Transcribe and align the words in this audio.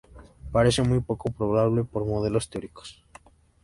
Parece 0.51 0.81
muy 0.81 0.99
poco 1.01 1.31
probable 1.31 1.83
por 1.83 2.05
modelos 2.07 2.49
teóricos. 2.49 3.03